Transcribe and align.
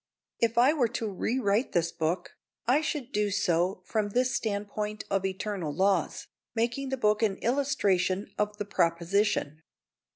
If 0.39 0.57
I 0.57 0.73
were 0.73 0.87
to 0.87 1.07
rewrite 1.07 1.73
this 1.73 1.91
book, 1.91 2.31
I 2.65 2.81
should 2.81 3.11
do 3.11 3.29
so 3.29 3.83
from 3.85 4.09
this 4.09 4.33
standpoint 4.33 5.03
of 5.11 5.23
eternal 5.27 5.71
laws, 5.71 6.25
making 6.55 6.89
the 6.89 6.97
book 6.97 7.21
an 7.21 7.35
illustration 7.35 8.33
of 8.35 8.57
the 8.57 8.65
proposition. 8.65 9.61